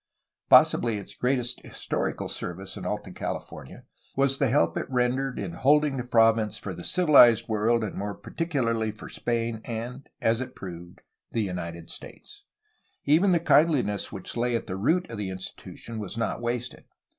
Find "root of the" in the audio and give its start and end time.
14.75-15.29